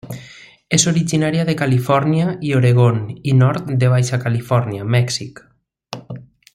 És 0.77 0.85
originària 0.91 1.43
de 1.49 1.55
Califòrnia 1.59 2.33
i 2.49 2.55
Oregon 2.61 2.99
i 3.33 3.37
nord 3.45 3.71
de 3.85 3.93
Baixa 3.95 4.21
Califòrnia, 4.27 4.89
Mèxic. 4.99 5.45